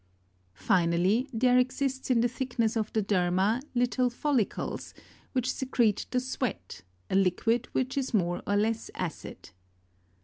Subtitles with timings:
[0.01, 0.57] I.).
[0.65, 4.95] Finally, there exists in the thickness of the derma, little follicles
[5.33, 6.81] which secrete the sweat,
[7.11, 9.51] a liquid which is more or less acid.